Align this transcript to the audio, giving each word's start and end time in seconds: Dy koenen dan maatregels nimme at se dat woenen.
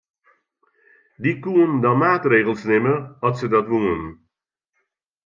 Dy 1.21 1.31
koenen 1.43 1.81
dan 1.83 1.97
maatregels 2.03 2.63
nimme 2.69 2.95
at 3.27 3.35
se 3.39 3.47
dat 3.53 3.67
woenen. 3.71 4.03